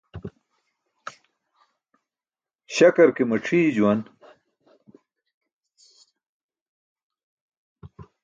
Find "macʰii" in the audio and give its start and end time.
3.29-3.73